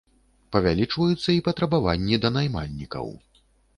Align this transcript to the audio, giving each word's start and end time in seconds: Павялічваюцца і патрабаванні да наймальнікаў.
Павялічваюцца 0.55 1.29
і 1.35 1.43
патрабаванні 1.47 2.21
да 2.25 2.29
наймальнікаў. 2.39 3.05